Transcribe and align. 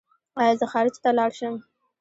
ایا 0.39 0.53
زه 0.59 0.65
خارج 0.71 0.95
ته 1.03 1.09
لاړ 1.17 1.31
شم؟ 1.39 1.55